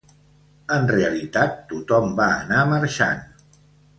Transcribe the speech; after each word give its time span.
En 0.77 0.87
realitat 0.91 1.59
tothom 1.73 2.09
va 2.21 2.27
anar 2.39 2.65
marxant. 2.75 3.23